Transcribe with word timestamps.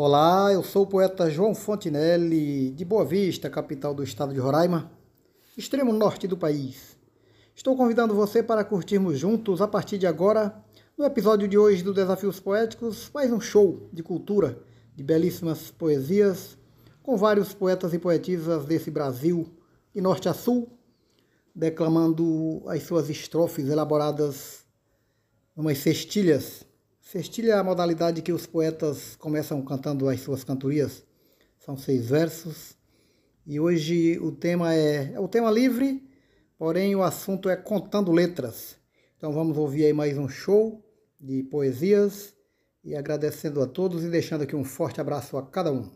Olá, 0.00 0.52
eu 0.52 0.62
sou 0.62 0.84
o 0.84 0.86
poeta 0.86 1.28
João 1.28 1.56
Fontinelli, 1.56 2.70
de 2.70 2.84
Boa 2.84 3.04
Vista, 3.04 3.50
capital 3.50 3.92
do 3.92 4.04
estado 4.04 4.32
de 4.32 4.38
Roraima, 4.38 4.92
extremo 5.56 5.92
norte 5.92 6.28
do 6.28 6.36
país. 6.36 6.96
Estou 7.52 7.76
convidando 7.76 8.14
você 8.14 8.40
para 8.40 8.62
curtirmos 8.62 9.18
juntos, 9.18 9.60
a 9.60 9.66
partir 9.66 9.98
de 9.98 10.06
agora, 10.06 10.54
no 10.96 11.04
episódio 11.04 11.48
de 11.48 11.58
hoje 11.58 11.82
do 11.82 11.92
Desafios 11.92 12.38
Poéticos, 12.38 13.10
mais 13.12 13.32
um 13.32 13.40
show 13.40 13.88
de 13.92 14.00
cultura, 14.00 14.62
de 14.94 15.02
belíssimas 15.02 15.72
poesias, 15.72 16.56
com 17.02 17.16
vários 17.16 17.52
poetas 17.52 17.92
e 17.92 17.98
poetisas 17.98 18.66
desse 18.66 18.92
Brasil, 18.92 19.48
de 19.92 20.00
norte 20.00 20.28
a 20.28 20.32
sul, 20.32 20.78
declamando 21.52 22.62
as 22.68 22.84
suas 22.84 23.10
estrofes 23.10 23.68
elaboradas 23.68 24.64
umas 25.56 25.78
cestilhas 25.78 26.67
Cestilha 27.10 27.52
é 27.52 27.56
a 27.56 27.64
modalidade 27.64 28.20
que 28.20 28.34
os 28.34 28.44
poetas 28.44 29.16
começam 29.16 29.62
cantando 29.62 30.10
as 30.10 30.20
suas 30.20 30.44
cantorias. 30.44 31.02
São 31.58 31.74
seis 31.74 32.10
versos. 32.10 32.76
E 33.46 33.58
hoje 33.58 34.18
o 34.18 34.30
tema 34.30 34.74
é, 34.74 35.14
é 35.14 35.18
o 35.18 35.26
tema 35.26 35.50
livre, 35.50 36.06
porém 36.58 36.94
o 36.94 37.02
assunto 37.02 37.48
é 37.48 37.56
contando 37.56 38.12
letras. 38.12 38.76
Então 39.16 39.32
vamos 39.32 39.56
ouvir 39.56 39.86
aí 39.86 39.92
mais 39.94 40.18
um 40.18 40.28
show 40.28 40.84
de 41.18 41.42
poesias 41.44 42.34
e 42.84 42.94
agradecendo 42.94 43.62
a 43.62 43.66
todos 43.66 44.04
e 44.04 44.10
deixando 44.10 44.42
aqui 44.42 44.54
um 44.54 44.62
forte 44.62 45.00
abraço 45.00 45.38
a 45.38 45.42
cada 45.46 45.72
um. 45.72 45.88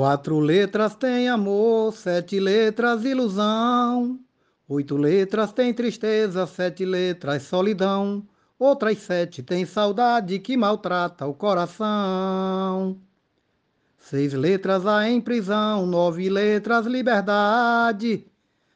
Quatro 0.00 0.40
letras 0.40 0.94
tem 0.94 1.28
amor, 1.28 1.92
sete 1.92 2.40
letras 2.40 3.04
ilusão. 3.04 4.18
Oito 4.66 4.96
letras 4.96 5.52
tem 5.52 5.74
tristeza, 5.74 6.46
sete 6.46 6.86
letras 6.86 7.42
solidão. 7.42 8.26
Outras 8.58 8.96
sete 8.96 9.42
tem 9.42 9.66
saudade 9.66 10.38
que 10.38 10.56
maltrata 10.56 11.26
o 11.26 11.34
coração. 11.34 12.98
Seis 13.98 14.32
letras 14.32 14.86
há 14.86 15.06
em 15.06 15.20
prisão, 15.20 15.84
nove 15.84 16.30
letras 16.30 16.86
liberdade. 16.86 18.26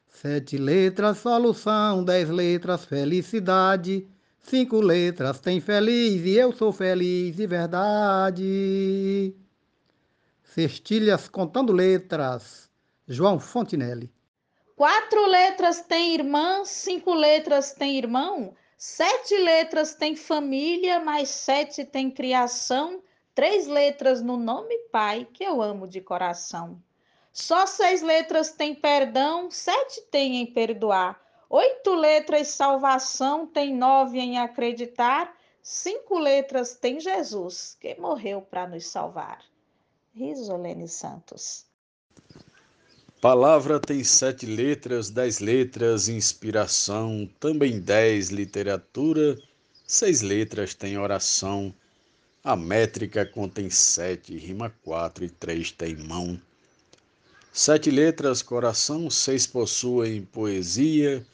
Sete 0.07 0.59
letras 0.59 1.17
solução, 1.17 2.05
dez 2.05 2.29
letras 2.29 2.85
felicidade. 2.85 4.07
Cinco 4.41 4.79
letras 4.79 5.41
tem 5.41 5.59
feliz 5.59 6.23
e 6.23 6.37
eu 6.37 6.53
sou 6.53 6.71
feliz 6.71 7.35
de 7.35 7.47
verdade. 7.47 9.35
Cestilhas 10.55 11.27
contando 11.27 11.73
letras. 11.73 12.71
João 13.09 13.41
Fontinelli. 13.41 14.09
Quatro 14.77 15.27
letras 15.27 15.81
tem 15.81 16.15
irmã, 16.15 16.65
cinco 16.65 17.13
letras 17.13 17.73
tem 17.73 17.99
irmão, 17.99 18.55
sete 18.79 19.37
letras 19.37 19.97
tem 19.97 20.15
família, 20.15 21.01
mais 21.01 21.29
sete 21.29 21.85
tem 21.85 22.09
criação, 22.09 23.03
três 23.35 23.67
letras 23.67 24.23
no 24.23 24.37
nome 24.37 24.79
pai, 24.93 25.27
que 25.33 25.43
eu 25.43 25.61
amo 25.61 25.89
de 25.89 26.01
coração. 26.01 26.81
Só 27.33 27.67
seis 27.67 28.01
letras 28.01 28.53
tem 28.53 28.77
perdão, 28.77 29.51
sete 29.51 30.03
tem 30.03 30.37
em 30.37 30.47
perdoar, 30.47 31.21
oito 31.51 31.97
letras 31.97 32.47
salvação, 32.47 33.45
tem 33.45 33.75
nove 33.75 34.21
em 34.21 34.39
acreditar, 34.39 35.37
cinco 35.61 36.17
letras 36.17 36.77
tem 36.77 37.01
Jesus, 37.01 37.77
que 37.81 37.97
morreu 37.97 38.41
para 38.41 38.69
nos 38.69 38.87
salvar. 38.87 39.41
Risolene 40.15 40.87
Santos. 40.87 41.65
Palavra 43.21 43.81
tem 43.81 44.05
sete 44.05 44.47
letras, 44.47 45.11
dez 45.11 45.41
letras, 45.41 46.09
inspiração, 46.09 47.29
também 47.41 47.81
dez, 47.81 48.29
literatura, 48.29 49.37
seis 49.87 50.21
letras 50.21 50.73
tem 50.73 50.97
oração. 50.99 51.75
A 52.45 52.55
métrica 52.55 53.27
contém 53.27 53.71
sete, 53.71 54.37
rima 54.37 54.73
quatro 54.85 55.25
e 55.25 55.31
três 55.31 55.73
tem 55.73 55.97
mão. 55.97 56.41
Sete 57.53 57.91
letras, 57.91 58.41
coração, 58.41 59.11
seis 59.11 59.47
possuem 59.49 60.25
poesia, 60.27 61.27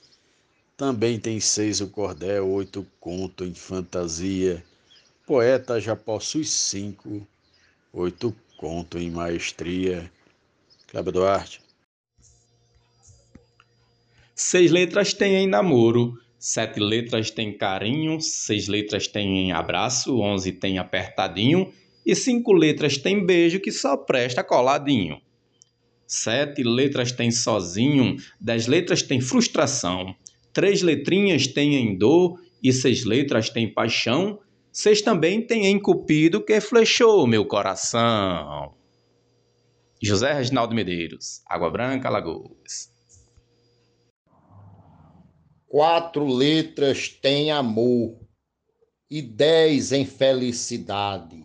também 0.76 1.20
tem 1.20 1.38
seis 1.38 1.82
o 1.82 1.88
cordel, 1.88 2.48
oito 2.48 2.86
conto 2.98 3.44
em 3.44 3.52
fantasia. 3.52 4.64
Poeta 5.26 5.78
já 5.80 5.94
possui 5.94 6.44
cinco, 6.44 7.26
oito 7.92 8.34
conto 8.60 8.98
em 8.98 9.10
maestria. 9.10 10.12
Cláudio 10.86 11.12
Duarte. 11.12 11.62
Seis 14.34 14.70
letras 14.70 15.14
tem 15.14 15.34
em 15.36 15.46
namoro, 15.46 16.12
sete 16.38 16.78
letras 16.78 17.30
tem 17.30 17.56
carinho, 17.56 18.20
seis 18.20 18.68
letras 18.68 19.06
tem 19.06 19.38
em 19.38 19.52
abraço, 19.52 20.20
onze 20.20 20.52
tem 20.52 20.76
apertadinho 20.76 21.72
e 22.04 22.14
cinco 22.14 22.52
letras 22.52 22.98
tem 22.98 23.24
beijo 23.24 23.60
que 23.60 23.72
só 23.72 23.96
presta 23.96 24.44
coladinho. 24.44 25.18
Sete 26.06 26.62
letras 26.62 27.12
tem 27.12 27.30
sozinho, 27.30 28.16
dez 28.38 28.66
letras 28.66 29.02
tem 29.02 29.22
frustração, 29.22 30.14
três 30.52 30.82
letrinhas 30.82 31.46
tem 31.46 31.76
em 31.76 31.96
dor 31.96 32.38
e 32.62 32.74
seis 32.74 33.06
letras 33.06 33.48
tem 33.48 33.72
paixão 33.72 34.38
vocês 34.72 35.02
também 35.02 35.44
têm 35.44 35.66
encupido 35.66 36.44
que 36.44 36.60
flechou 36.60 37.26
meu 37.26 37.44
coração. 37.44 38.72
José 40.00 40.32
Reginaldo 40.32 40.74
Medeiros, 40.76 41.42
Água 41.44 41.68
Branca, 41.68 42.08
Lagoas. 42.08 42.88
Quatro 45.66 46.24
letras 46.24 47.08
têm 47.08 47.50
amor 47.50 48.16
e 49.10 49.20
dez 49.20 49.90
em 49.90 50.06
felicidade. 50.06 51.44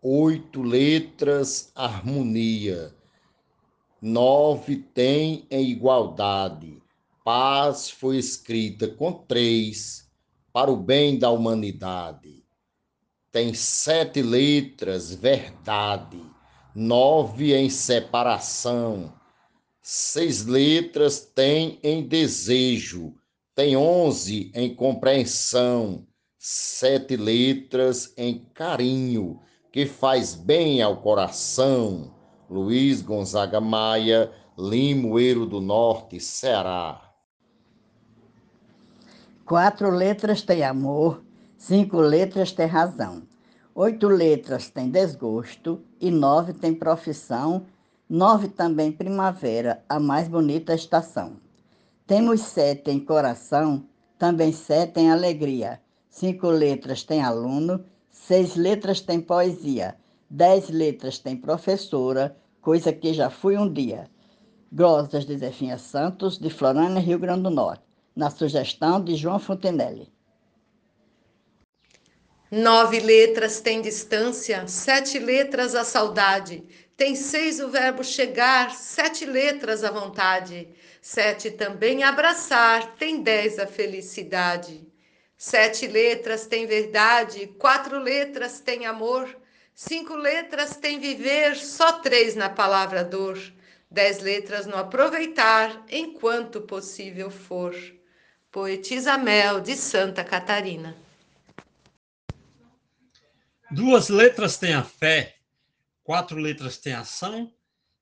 Oito 0.00 0.62
letras, 0.62 1.72
harmonia. 1.74 2.94
Nove 4.00 4.76
tem 4.76 5.44
em 5.50 5.68
igualdade. 5.70 6.80
Paz 7.24 7.90
foi 7.90 8.16
escrita 8.16 8.86
com 8.86 9.12
três 9.12 10.08
para 10.52 10.70
o 10.70 10.76
bem 10.76 11.18
da 11.18 11.30
humanidade 11.30 12.39
tem 13.32 13.54
sete 13.54 14.22
letras, 14.22 15.14
verdade, 15.14 16.20
nove 16.74 17.54
em 17.54 17.70
separação, 17.70 19.12
seis 19.80 20.44
letras 20.46 21.20
tem 21.20 21.78
em 21.82 22.06
desejo, 22.06 23.14
tem 23.54 23.76
onze 23.76 24.50
em 24.54 24.74
compreensão, 24.74 26.06
sete 26.38 27.16
letras 27.16 28.12
em 28.16 28.46
carinho, 28.52 29.40
que 29.70 29.86
faz 29.86 30.34
bem 30.34 30.82
ao 30.82 30.96
coração. 30.96 32.12
Luiz 32.48 33.00
Gonzaga 33.00 33.60
Maia, 33.60 34.32
Limoeiro 34.58 35.46
do 35.46 35.60
Norte, 35.60 36.18
Ceará. 36.18 37.00
Quatro 39.44 39.88
letras 39.90 40.42
tem 40.42 40.64
amor, 40.64 41.22
Cinco 41.62 42.00
letras 42.00 42.52
têm 42.52 42.66
razão. 42.66 43.22
Oito 43.74 44.08
letras 44.08 44.70
têm 44.70 44.88
desgosto 44.88 45.78
e 46.00 46.10
nove 46.10 46.54
têm 46.54 46.74
profissão. 46.74 47.66
Nove 48.08 48.48
também 48.48 48.90
primavera, 48.90 49.84
a 49.86 50.00
mais 50.00 50.26
bonita 50.26 50.74
estação. 50.74 51.34
Temos 52.06 52.40
sete 52.40 52.90
em 52.90 52.98
coração, 52.98 53.84
também 54.18 54.52
sete 54.52 55.00
em 55.00 55.10
alegria. 55.10 55.78
Cinco 56.08 56.46
letras 56.48 57.02
têm 57.02 57.20
aluno, 57.20 57.84
seis 58.10 58.56
letras 58.56 59.02
têm 59.02 59.20
poesia, 59.20 59.96
dez 60.30 60.70
letras 60.70 61.18
têm 61.18 61.36
professora, 61.36 62.34
coisa 62.62 62.90
que 62.90 63.12
já 63.12 63.28
fui 63.28 63.58
um 63.58 63.70
dia. 63.70 64.08
Glosas 64.72 65.26
de 65.26 65.36
Zefinha 65.36 65.76
Santos, 65.76 66.38
de 66.38 66.48
Florânia, 66.48 67.02
Rio 67.02 67.18
Grande 67.18 67.42
do 67.42 67.50
Norte, 67.50 67.84
na 68.16 68.30
sugestão 68.30 69.04
de 69.04 69.14
João 69.14 69.38
Fontenelle. 69.38 70.10
Nove 72.50 72.98
letras 72.98 73.60
tem 73.60 73.80
distância, 73.80 74.66
sete 74.66 75.20
letras 75.20 75.76
a 75.76 75.84
saudade. 75.84 76.64
Tem 76.96 77.14
seis 77.14 77.60
o 77.60 77.68
verbo 77.68 78.02
chegar, 78.02 78.72
sete 78.74 79.24
letras 79.24 79.84
a 79.84 79.90
vontade. 79.92 80.68
Sete 81.00 81.52
também 81.52 82.02
abraçar, 82.02 82.96
tem 82.96 83.22
dez 83.22 83.56
a 83.60 83.68
felicidade. 83.68 84.84
Sete 85.36 85.86
letras 85.86 86.44
tem 86.44 86.66
verdade, 86.66 87.46
quatro 87.56 88.00
letras 88.00 88.58
tem 88.58 88.84
amor. 88.84 89.28
Cinco 89.72 90.16
letras 90.16 90.74
tem 90.74 90.98
viver, 90.98 91.54
só 91.54 92.00
três 92.00 92.34
na 92.34 92.48
palavra 92.48 93.04
dor. 93.04 93.38
Dez 93.88 94.18
letras 94.18 94.66
no 94.66 94.74
aproveitar, 94.74 95.84
enquanto 95.88 96.62
possível 96.62 97.30
for. 97.30 97.76
Poetisa 98.50 99.16
Mel, 99.16 99.60
de 99.60 99.76
Santa 99.76 100.24
Catarina. 100.24 100.96
Duas 103.72 104.08
letras 104.08 104.58
têm 104.58 104.74
a 104.74 104.82
fé, 104.82 105.36
quatro 106.02 106.36
letras 106.40 106.76
têm 106.76 106.92
ação, 106.92 107.54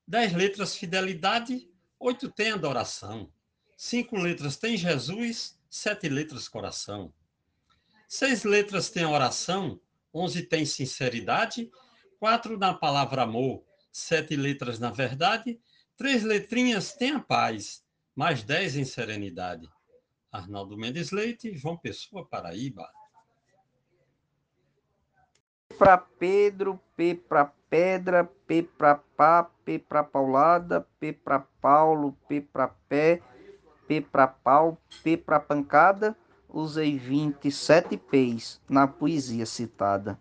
dez 0.07 0.33
letras 0.33 0.75
fidelidade, 0.75 1.69
oito 1.99 2.27
têm 2.31 2.49
adoração, 2.49 3.31
cinco 3.77 4.17
letras 4.17 4.57
têm 4.57 4.75
Jesus, 4.75 5.59
sete 5.69 6.09
letras 6.09 6.47
coração. 6.47 7.13
Seis 8.07 8.43
letras 8.43 8.89
têm 8.89 9.05
oração, 9.05 9.79
onze 10.11 10.41
têm 10.41 10.65
sinceridade, 10.65 11.69
quatro 12.17 12.57
na 12.57 12.73
palavra 12.73 13.21
amor, 13.21 13.63
sete 13.91 14.35
letras 14.35 14.79
na 14.79 14.89
verdade, 14.89 15.61
três 15.95 16.23
letrinhas 16.23 16.93
têm 16.93 17.11
a 17.11 17.19
paz, 17.19 17.83
mais 18.15 18.41
dez 18.41 18.75
em 18.75 18.85
serenidade. 18.85 19.69
Arnaldo 20.31 20.75
Mendes 20.75 21.11
Leite, 21.11 21.55
João 21.55 21.77
Pessoa, 21.77 22.27
Paraíba 22.27 22.89
para 25.79 25.97
Pedro, 25.97 26.77
P 26.97 27.15
para 27.15 27.53
pedra, 27.69 28.29
P 28.45 28.61
para 28.63 28.95
pá, 29.15 29.49
P 29.63 29.79
para 29.79 30.03
paulada, 30.03 30.85
P 30.99 31.13
para 31.13 31.39
Paulo, 31.61 32.13
P 32.27 32.41
para 32.41 32.67
pé, 32.89 33.21
P 33.87 34.01
para 34.01 34.27
pau, 34.27 34.77
P 35.01 35.15
para 35.15 35.39
pancada. 35.39 36.15
Usei 36.49 36.97
27 36.97 37.95
P's 37.95 38.59
na 38.69 38.87
poesia 38.87 39.45
citada. 39.45 40.19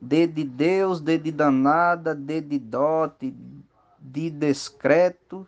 D 0.00 0.26
de 0.26 0.44
Deus, 0.44 1.00
D 1.00 1.18
de 1.18 1.32
danada, 1.32 2.14
D 2.14 2.40
de 2.40 2.58
dote, 2.58 3.34
de 3.98 4.30
discreto, 4.30 5.46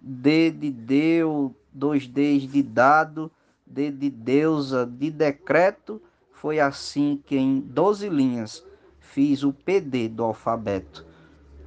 D 0.00 0.50
de 0.50 0.70
Deus, 0.70 1.52
dois 1.72 2.06
D's 2.06 2.46
de 2.46 2.62
dado, 2.62 3.32
D 3.66 3.90
de 3.90 4.10
deusa, 4.10 4.86
de 4.86 5.10
decreto, 5.10 6.02
foi 6.40 6.58
assim 6.58 7.22
que 7.26 7.36
em 7.36 7.60
12 7.60 8.08
linhas 8.08 8.64
fiz 8.98 9.42
o 9.42 9.52
PD 9.52 10.08
do 10.08 10.24
alfabeto. 10.24 11.06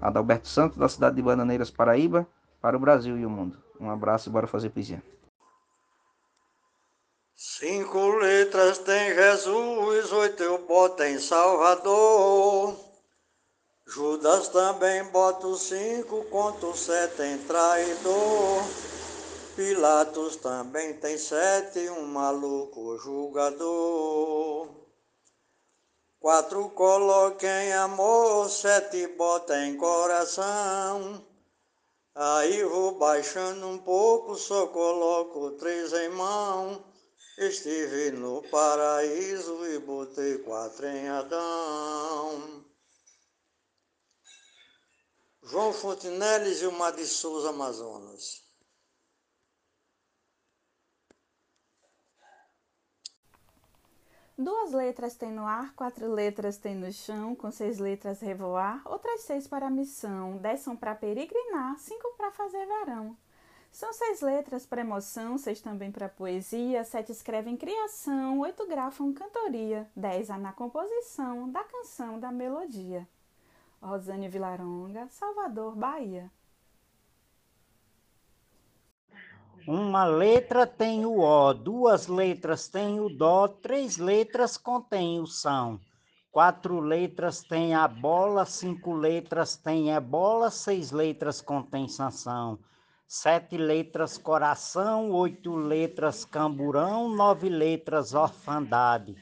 Adalberto 0.01 0.47
Santos, 0.47 0.79
da 0.79 0.89
cidade 0.89 1.15
de 1.15 1.21
Bananeiras, 1.21 1.69
Paraíba, 1.69 2.27
para 2.59 2.75
o 2.75 2.79
Brasil 2.79 3.15
e 3.15 3.23
o 3.23 3.29
mundo. 3.29 3.61
Um 3.79 3.91
abraço 3.91 4.29
e 4.29 4.31
bora 4.31 4.47
fazer 4.47 4.71
poesia. 4.71 5.03
Cinco 7.35 8.15
letras 8.15 8.79
tem 8.79 9.13
Jesus, 9.13 10.11
oito 10.11 10.41
eu 10.41 10.65
boto 10.65 11.03
em 11.03 11.19
Salvador. 11.19 12.75
Judas 13.85 14.47
também 14.47 15.03
bota 15.11 15.53
cinco, 15.55 16.23
conto 16.31 16.75
sete 16.75 17.21
em 17.21 17.37
traidor. 17.37 18.63
Pilatos 19.55 20.37
também 20.37 20.95
tem 20.95 21.15
sete, 21.15 21.87
um 21.91 22.07
maluco 22.07 22.97
julgador. 22.97 24.67
Quatro 26.19 26.69
coloca 26.71 27.45
em 27.45 27.71
amor, 27.73 28.49
sete 28.49 29.05
bota 29.09 29.55
em 29.59 29.77
coração. 29.77 31.23
Aí 32.15 32.63
vou 32.63 32.97
baixando 32.97 33.67
um 33.67 33.77
pouco, 33.77 34.35
só 34.35 34.65
coloco 34.67 35.51
três 35.51 35.93
em 35.93 36.09
mão. 36.09 36.83
Estive 37.37 38.09
no 38.09 38.41
paraíso 38.49 39.67
e 39.67 39.77
botei 39.77 40.39
quatro 40.39 40.87
em 40.87 41.09
Adão. 41.09 42.65
João 45.43 45.71
Fontinelles 45.71 46.61
e 46.61 46.65
o 46.65 46.71
Mar 46.71 46.93
de 46.93 47.05
Souza 47.05 47.49
Amazonas. 47.49 48.42
Duas 54.35 54.71
letras 54.71 55.13
tem 55.13 55.31
no 55.31 55.45
ar, 55.45 55.75
quatro 55.75 56.11
letras 56.11 56.57
tem 56.57 56.73
no 56.73 56.91
chão, 56.91 57.35
com 57.35 57.51
seis 57.51 57.77
letras 57.77 58.19
revoar, 58.19 58.81
outras 58.83 59.21
seis 59.21 59.47
para 59.47 59.69
missão, 59.69 60.37
dez 60.37 60.61
são 60.61 60.75
para 60.75 60.95
peregrinar, 60.95 61.77
cinco 61.77 62.15
para 62.17 62.31
fazer 62.31 62.65
verão. 62.65 63.15
São 63.71 63.93
seis 63.93 64.21
letras 64.21 64.65
para 64.65 64.81
emoção, 64.81 65.37
seis 65.37 65.61
também 65.61 65.91
para 65.91 66.09
poesia, 66.09 66.83
sete 66.83 67.11
escrevem 67.11 67.55
criação, 67.55 68.39
oito 68.39 68.65
grafam 68.65 69.13
cantoria, 69.13 69.87
dez 69.95 70.29
na 70.29 70.51
composição 70.51 71.51
da 71.51 71.63
canção 71.63 72.19
da 72.19 72.31
melodia. 72.31 73.07
Rosane 73.79 74.29
Vilaronga, 74.29 75.07
Salvador, 75.09 75.75
Bahia. 75.75 76.31
Uma 79.65 80.03
letra 80.03 80.67
tem 80.67 81.05
o 81.05 81.19
O, 81.19 81.53
duas 81.53 82.07
letras 82.07 82.67
tem 82.67 82.99
o 82.99 83.07
Dó, 83.07 83.47
três 83.47 83.97
letras 83.97 84.57
contém 84.57 85.21
o 85.21 85.25
São. 85.25 85.79
Quatro 86.33 86.81
letras 86.81 87.41
tem 87.43 87.73
a 87.73 87.87
bola, 87.87 88.43
cinco 88.43 88.93
letras 88.93 89.55
tem 89.55 89.91
ebola, 89.91 90.49
seis 90.49 90.91
letras 90.91 91.39
contém 91.39 91.87
sanção. 91.87 92.59
Sete 93.07 93.55
letras 93.55 94.17
coração, 94.17 95.11
oito 95.11 95.55
letras 95.55 96.25
camburão, 96.25 97.07
nove 97.07 97.47
letras 97.47 98.13
orfandade. 98.13 99.15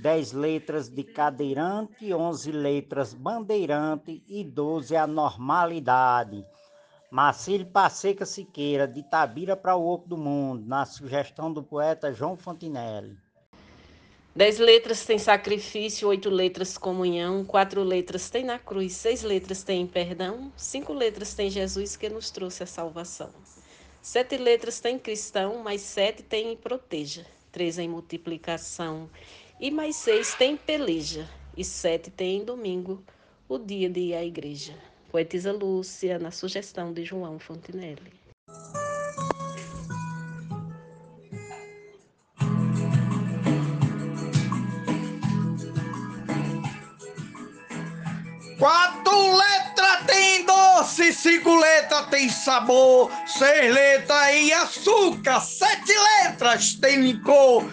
Dez 0.00 0.30
letras 0.30 0.88
de 0.88 1.02
cadeirante, 1.02 2.14
onze 2.14 2.52
letras 2.52 3.12
bandeirante 3.12 4.22
e 4.28 4.44
doze 4.44 4.94
anormalidade. 4.94 6.44
Marcílio 7.10 7.66
Passeca 7.66 8.26
Siqueira, 8.26 8.86
de 8.86 9.02
Tabira 9.02 9.56
para 9.56 9.74
o 9.74 9.86
Oco 9.86 10.06
do 10.06 10.16
Mundo, 10.18 10.66
na 10.66 10.84
sugestão 10.84 11.50
do 11.50 11.62
poeta 11.62 12.12
João 12.12 12.36
Fontinelli. 12.36 13.16
Dez 14.36 14.58
letras 14.58 15.06
tem 15.06 15.18
sacrifício, 15.18 16.06
oito 16.06 16.28
letras 16.28 16.76
comunhão, 16.76 17.46
quatro 17.46 17.82
letras 17.82 18.28
tem 18.28 18.44
na 18.44 18.58
cruz, 18.58 18.92
seis 18.92 19.22
letras 19.22 19.62
tem 19.62 19.86
perdão, 19.86 20.52
cinco 20.54 20.92
letras 20.92 21.32
tem 21.32 21.48
Jesus 21.48 21.96
que 21.96 22.10
nos 22.10 22.30
trouxe 22.30 22.62
a 22.62 22.66
salvação. 22.66 23.30
Sete 24.02 24.36
letras 24.36 24.78
tem 24.78 24.98
cristão, 24.98 25.62
mais 25.62 25.80
sete 25.80 26.22
tem 26.22 26.54
proteja, 26.58 27.24
três 27.50 27.78
em 27.78 27.88
multiplicação, 27.88 29.08
e 29.58 29.70
mais 29.70 29.96
seis 29.96 30.34
tem 30.34 30.58
peleja, 30.58 31.26
e 31.56 31.64
sete 31.64 32.10
tem 32.10 32.44
domingo, 32.44 33.02
o 33.48 33.58
dia 33.58 33.88
de 33.88 34.00
ir 34.00 34.14
à 34.14 34.22
igreja. 34.22 34.74
Poetisa 35.10 35.52
Lúcia, 35.52 36.18
na 36.18 36.30
sugestão 36.30 36.92
de 36.92 37.02
João 37.02 37.38
Fontinelli. 37.38 38.12
Quatro 48.58 49.36
letras 49.36 50.06
tem 50.06 50.44
doce, 50.44 51.12
cinco 51.14 51.54
letras 51.56 52.06
tem 52.10 52.28
sabor, 52.28 53.10
seis 53.26 53.72
letras 53.72 54.28
em 54.34 54.52
açúcar, 54.52 55.40
sete 55.40 55.92
letras 56.26 56.74
tem 56.74 57.00
licor, 57.00 57.64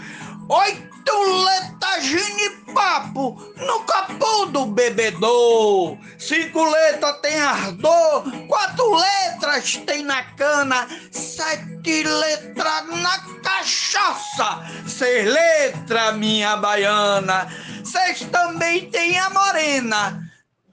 oito 0.48 1.43
letras 1.43 1.75
ginipapo 1.99 3.41
no 3.55 3.79
capô 3.81 4.45
do 4.47 4.65
bebedor. 4.65 5.97
Cinco 6.17 6.63
letras 6.63 7.19
tem 7.21 7.39
ardor, 7.39 8.23
quatro 8.47 8.95
letras 8.95 9.77
tem 9.85 10.03
na 10.03 10.23
cana, 10.23 10.87
sete 11.11 12.03
letras 12.03 12.87
na 13.01 13.19
cachaça, 13.43 14.65
seis 14.87 15.25
letras 15.31 16.15
minha 16.17 16.55
baiana, 16.57 17.47
seis 17.83 18.21
também 18.31 18.89
tem 18.89 19.19
a 19.19 19.29
morena, 19.29 20.21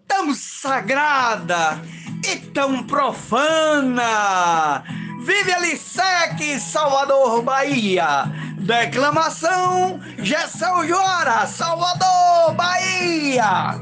tão 0.06 0.34
sagrada 0.34 1.80
e 2.24 2.36
tão 2.52 2.82
profana. 2.84 4.82
Vive 5.24 5.52
Alissec, 5.52 6.58
Salvador, 6.58 7.42
Bahia. 7.42 8.24
Declamação, 8.62 10.00
Gessel 10.18 10.86
Joara, 10.86 11.46
Salvador, 11.48 12.54
Bahia. 12.54 13.74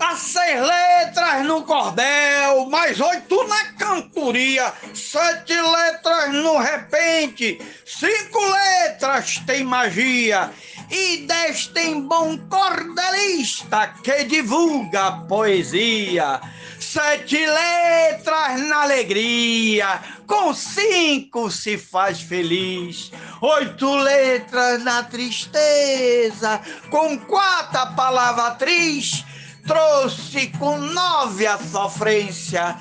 As 0.00 0.18
seis 0.18 0.60
letras 0.60 1.44
no 1.44 1.62
cordel, 1.62 2.66
mais 2.68 3.00
oito 3.00 3.46
na 3.46 3.64
cantoria, 3.78 4.72
sete 4.92 5.54
letras 5.54 6.32
no 6.32 6.58
repente, 6.58 7.58
cinco 7.86 8.40
letras 8.44 9.40
tem 9.46 9.62
magia 9.62 10.50
e 10.90 11.18
dez 11.18 11.68
tem 11.68 12.00
bom 12.00 12.36
cordelista 12.48 13.94
que 14.02 14.24
divulga 14.24 15.12
poesia. 15.28 16.40
Sete 16.80 17.36
letras 17.36 18.60
na 18.68 18.82
alegria, 18.82 20.00
com 20.26 20.52
cinco 20.52 21.50
se 21.50 21.78
faz 21.78 22.20
feliz. 22.20 23.10
Oito 23.40 23.96
letras 23.96 24.82
na 24.82 25.02
tristeza, 25.04 26.60
com 26.90 27.18
quatro 27.18 27.78
a 27.78 27.86
palavra 27.86 28.48
atriz. 28.48 29.24
Trouxe 29.66 30.48
com 30.58 30.78
nove 30.78 31.46
a 31.46 31.58
sofrência, 31.58 32.76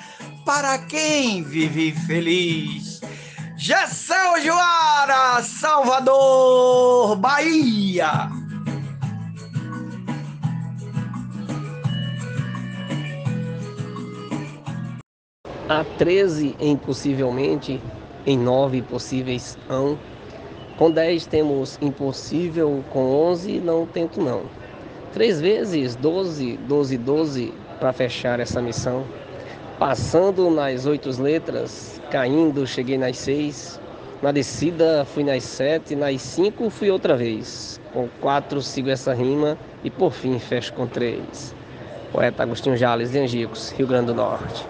para 0.45 0.77
quem 0.79 1.43
vive 1.43 1.93
feliz. 2.05 2.94
Gessel 3.67 4.43
Joara, 4.43 5.41
Salvador, 5.41 7.15
Bahia. 7.15 8.29
Há 15.67 15.83
13 15.97 16.55
em 16.59 16.77
possivelmente, 16.77 17.81
em 18.27 18.37
9 18.37 18.83
possíveis 18.83 19.57
hão. 19.67 19.97
Com 20.77 20.91
10 20.91 21.25
temos 21.25 21.79
impossível, 21.81 22.85
com 22.91 23.31
11 23.31 23.61
não 23.61 23.87
tento 23.87 24.21
não. 24.21 24.43
Três 25.11 25.41
vezes 25.41 25.95
12, 25.95 26.57
12, 26.67 26.97
12 26.99 27.53
para 27.79 27.91
fechar 27.91 28.39
essa 28.39 28.61
missão. 28.61 29.03
Passando 29.79 30.49
nas 30.49 30.85
oito 30.85 31.09
letras, 31.21 31.99
caindo 32.09 32.65
cheguei 32.65 32.97
nas 32.97 33.17
seis. 33.17 33.77
Na 34.21 34.31
descida 34.31 35.03
fui 35.03 35.21
nas 35.21 35.43
sete, 35.43 35.97
nas 35.97 36.21
cinco 36.21 36.69
fui 36.69 36.89
outra 36.89 37.17
vez. 37.17 37.81
Com 37.91 38.07
quatro 38.21 38.61
sigo 38.61 38.89
essa 38.89 39.13
rima 39.13 39.57
e 39.83 39.89
por 39.89 40.13
fim 40.13 40.39
fecho 40.39 40.71
com 40.71 40.87
três. 40.87 41.53
Poeta 42.09 42.43
Agostinho 42.43 42.77
Jales 42.77 43.11
de 43.11 43.19
Angicos, 43.19 43.71
Rio 43.71 43.85
Grande 43.85 44.07
do 44.07 44.15
Norte. 44.15 44.65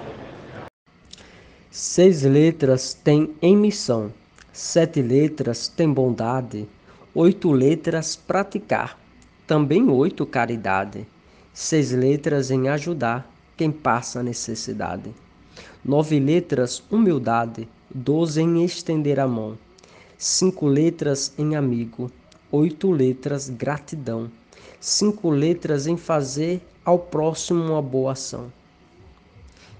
Seis 1.69 2.23
letras 2.23 2.95
tem 2.95 3.35
emissão, 3.43 4.11
sete 4.51 5.03
letras 5.03 5.67
tem 5.67 5.93
bondade, 5.93 6.67
oito 7.13 7.51
letras 7.51 8.15
praticar, 8.15 8.97
também 9.45 9.87
oito 9.87 10.25
caridade, 10.25 11.05
seis 11.53 11.91
letras 11.91 12.49
em 12.49 12.69
ajudar 12.69 13.34
quem 13.57 13.71
passa 13.71 14.21
necessidade, 14.21 15.13
nove 15.83 16.19
letras 16.19 16.83
humildade, 16.91 17.67
doze 17.93 18.41
em 18.41 18.63
estender 18.63 19.19
a 19.19 19.27
mão, 19.27 19.57
cinco 20.17 20.67
letras 20.67 21.33
em 21.37 21.55
amigo, 21.55 22.11
oito 22.51 22.91
letras 22.91 23.49
gratidão, 23.49 24.29
cinco 24.79 25.29
letras 25.29 25.87
em 25.87 25.97
fazer 25.97 26.61
ao 26.83 26.99
próximo 26.99 27.63
uma 27.63 27.81
boa 27.81 28.11
ação. 28.11 28.51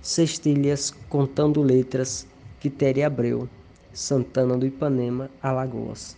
Cestilhas 0.01 0.93
contando 1.09 1.61
letras, 1.61 2.27
Quitéria 2.59 3.07
Abreu, 3.07 3.49
Santana 3.91 4.57
do 4.57 4.65
Ipanema, 4.65 5.29
Alagoas. 5.41 6.17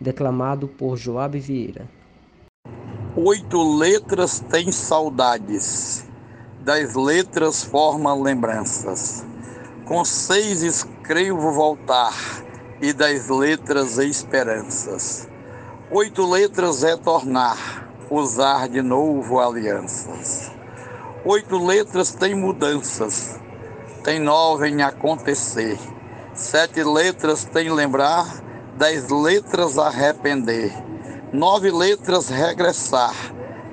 Declamado 0.00 0.68
por 0.68 0.96
Joab 0.96 1.38
Vieira. 1.38 1.88
Oito 3.16 3.78
letras 3.78 4.40
têm 4.40 4.70
saudades, 4.70 6.05
dez 6.66 6.96
letras 6.96 7.62
formam 7.62 8.20
lembranças. 8.20 9.24
Com 9.84 10.04
seis 10.04 10.64
escrevo 10.64 11.52
voltar, 11.52 12.12
e 12.82 12.92
dez 12.92 13.28
letras 13.28 13.98
esperanças. 13.98 15.28
Oito 15.92 16.28
letras 16.28 16.82
é 16.82 16.96
tornar, 16.96 17.88
usar 18.10 18.68
de 18.68 18.82
novo 18.82 19.38
alianças. 19.38 20.50
Oito 21.24 21.56
letras 21.56 22.12
têm 22.12 22.34
mudanças, 22.34 23.38
tem 24.02 24.18
nove 24.18 24.68
em 24.68 24.82
acontecer. 24.82 25.78
Sete 26.34 26.82
letras 26.82 27.44
tem 27.44 27.70
lembrar, 27.70 28.26
dez 28.76 29.08
letras 29.08 29.78
arrepender. 29.78 30.72
Nove 31.32 31.70
letras 31.70 32.28
regressar, 32.28 33.14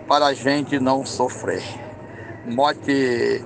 para 0.07 0.27
a 0.27 0.33
gente 0.35 0.79
não 0.79 1.03
sofrer. 1.03 1.83
Mote 2.45 3.43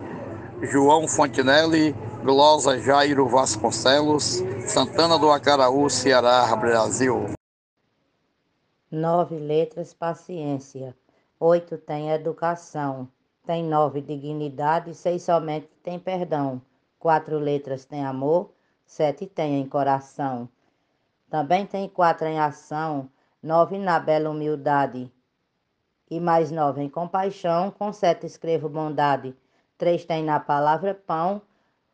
João 0.62 1.08
Fontinelli, 1.08 1.94
Glosa 2.24 2.80
Jairo 2.80 3.27
Vasconcelos, 3.27 4.44
Santana 4.68 5.18
do 5.18 5.32
Acaraú, 5.32 5.89
Ceará, 5.89 6.56
Brasil. 6.56 7.25
Nove 8.92 9.38
letras, 9.38 9.94
paciência. 9.94 10.96
Oito 11.39 11.77
tem 11.77 12.10
educação 12.10 13.08
tem 13.48 13.63
nove 13.63 14.01
dignidade, 14.01 14.94
seis 14.94 15.24
somente 15.24 15.70
tem 15.82 15.98
perdão, 15.98 16.62
quatro 17.00 17.39
letras 17.39 17.86
tem 17.86 18.06
amor, 18.06 18.51
sete 18.86 19.25
tem 19.25 19.62
em 19.62 19.66
coração. 19.66 20.50
Também 21.30 21.66
tem 21.66 21.88
quatro 21.88 22.27
em 22.27 22.38
ação, 22.38 23.10
nove 23.42 23.77
na 23.77 24.01
bela 24.01 24.30
humildade, 24.30 25.10
e 26.10 26.20
mais 26.20 26.52
nove 26.52 26.82
em 26.82 26.90
compaixão, 26.90 27.72
com 27.72 27.92
sete 27.92 28.26
escrevo 28.26 28.70
bondade, 28.70 29.36
três 29.78 30.06
tem 30.06 30.24
na 30.24 30.40
palavra 30.40 30.94
pão, 30.96 31.42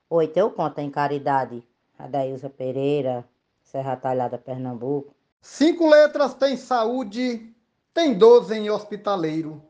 oito 0.10 0.38
eu 0.38 0.52
conto 0.52 0.80
em 0.80 0.90
caridade. 0.90 1.64
Adailza 1.98 2.50
Pereira, 2.50 3.24
Serra 3.62 3.96
Talhada, 3.96 4.38
Pernambuco. 4.38 5.16
Cinco 5.42 5.88
letras 5.88 6.34
tem 6.34 6.58
saúde, 6.58 7.54
tem 7.94 8.18
doze 8.18 8.56
em 8.56 8.70
hospitaleiro. 8.70 9.62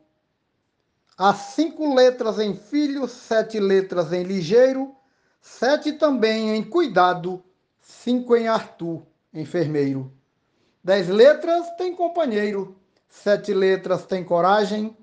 Há 1.16 1.32
cinco 1.32 1.94
letras 1.94 2.40
em 2.40 2.56
filho, 2.56 3.06
sete 3.06 3.60
letras 3.60 4.12
em 4.12 4.24
ligeiro, 4.24 4.94
sete 5.40 5.92
também 5.92 6.50
em 6.50 6.64
cuidado, 6.64 7.42
cinco 7.78 8.34
em 8.34 8.48
Arthur, 8.48 9.02
enfermeiro. 9.32 10.12
Dez 10.82 11.08
letras 11.08 11.70
tem 11.76 11.94
companheiro, 11.94 12.76
sete 13.22 13.54
letras 13.54 14.04
tem 14.04 14.24
coragem, 14.24 14.94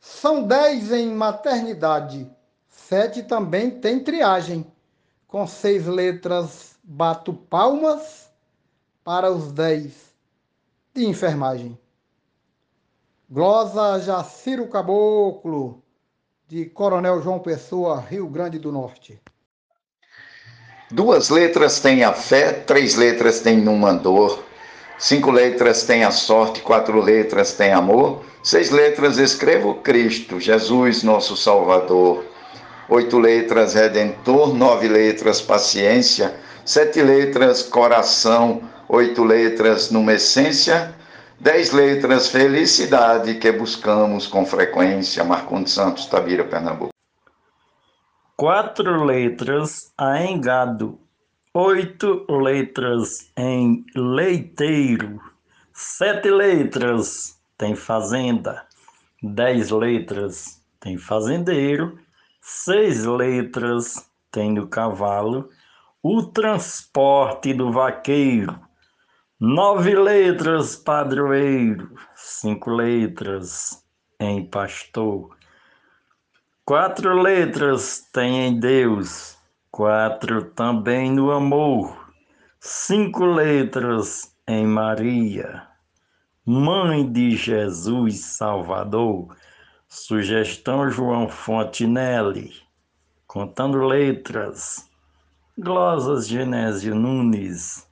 são 0.00 0.42
dez 0.42 0.92
em 0.92 1.14
maternidade, 1.14 2.30
sete 2.68 3.22
também 3.22 3.70
tem 3.70 4.02
triagem. 4.02 4.66
Com 5.26 5.46
seis 5.46 5.86
letras 5.86 6.76
bato 6.82 7.32
palmas 7.32 8.30
para 9.02 9.30
os 9.32 9.50
dez 9.50 10.14
de 10.94 11.06
enfermagem. 11.06 11.78
Glosa 13.30 13.98
Jaciro 14.00 14.68
Caboclo, 14.68 15.82
de 16.46 16.66
Coronel 16.66 17.22
João 17.22 17.38
Pessoa, 17.38 17.98
Rio 18.00 18.28
Grande 18.28 18.58
do 18.58 18.70
Norte. 18.70 19.20
Duas 20.90 21.30
letras 21.30 21.80
têm 21.80 22.04
a 22.04 22.12
fé, 22.12 22.52
três 22.52 22.94
letras 22.94 23.40
têm 23.40 23.60
numandor, 23.60 24.44
cinco 24.98 25.30
letras 25.30 25.84
têm 25.84 26.04
a 26.04 26.10
sorte, 26.10 26.60
quatro 26.60 27.00
letras 27.00 27.54
têm 27.54 27.72
amor, 27.72 28.24
seis 28.42 28.70
letras 28.70 29.18
escrevo 29.18 29.76
Cristo, 29.76 30.40
Jesus, 30.40 31.02
nosso 31.02 31.36
Salvador. 31.36 32.24
Oito 32.88 33.18
letras 33.18 33.74
Redentor, 33.74 34.54
nove 34.54 34.88
letras 34.88 35.40
paciência, 35.40 36.34
sete 36.64 37.00
letras 37.00 37.62
coração, 37.62 38.62
oito 38.88 39.24
letras 39.24 39.90
numa 39.90 40.12
essência, 40.14 40.94
Dez 41.44 41.72
letras, 41.72 42.28
felicidade, 42.28 43.34
que 43.34 43.52
buscamos 43.52 44.26
com 44.26 44.46
frequência. 44.46 45.22
Marcondes 45.24 45.72
Santos, 45.72 46.06
Tabira, 46.06 46.44
Pernambuco. 46.44 46.90
Quatro 48.36 49.04
letras, 49.04 49.92
em 50.24 50.40
gado. 50.40 51.03
Oito 51.54 52.26
letras 52.28 53.30
em 53.36 53.86
leiteiro. 53.94 55.20
Sete 55.72 56.28
letras, 56.28 57.40
tem 57.56 57.74
fazenda. 57.76 58.66
Dez 59.22 59.70
letras, 59.70 60.60
tem 60.80 60.98
fazendeiro. 60.98 61.98
Seis 62.40 63.04
letras, 63.04 64.10
tem 64.30 64.58
o 64.58 64.66
cavalo. 64.66 65.48
O 66.02 66.24
transporte 66.24 67.54
do 67.54 67.70
vaqueiro 67.70 68.60
Nove 69.40 69.94
letras, 69.94 70.76
padroeiro, 70.76 71.92
cinco 72.14 72.70
letras 72.70 73.84
em 74.18 74.46
pastor, 74.46 75.36
quatro 76.64 77.20
letras 77.20 78.08
tem 78.12 78.46
em 78.46 78.58
Deus, 78.58 79.33
quatro 79.74 80.52
também 80.52 81.10
no 81.10 81.32
amor, 81.32 82.14
cinco 82.60 83.24
letras 83.24 84.32
em 84.46 84.64
Maria, 84.64 85.66
Mãe 86.46 87.10
de 87.10 87.34
Jesus 87.34 88.20
Salvador, 88.20 89.36
sugestão 89.88 90.88
João 90.88 91.28
Fontinelli, 91.28 92.52
contando 93.26 93.84
letras, 93.84 94.88
glosas 95.58 96.28
Genésio 96.28 96.94
Nunes. 96.94 97.84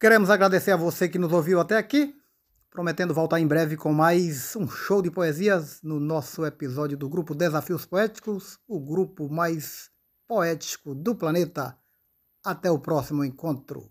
Queremos 0.00 0.30
agradecer 0.30 0.70
a 0.70 0.76
você 0.76 1.06
que 1.06 1.18
nos 1.18 1.34
ouviu 1.34 1.60
até 1.60 1.76
aqui. 1.76 2.14
Prometendo 2.76 3.14
voltar 3.14 3.40
em 3.40 3.46
breve 3.46 3.74
com 3.74 3.90
mais 3.90 4.54
um 4.54 4.68
show 4.68 5.00
de 5.00 5.10
poesias 5.10 5.80
no 5.82 5.98
nosso 5.98 6.44
episódio 6.44 6.94
do 6.94 7.08
grupo 7.08 7.34
Desafios 7.34 7.86
Poéticos, 7.86 8.58
o 8.68 8.78
grupo 8.78 9.30
mais 9.30 9.90
poético 10.28 10.94
do 10.94 11.14
planeta. 11.14 11.74
Até 12.44 12.70
o 12.70 12.78
próximo 12.78 13.24
encontro. 13.24 13.90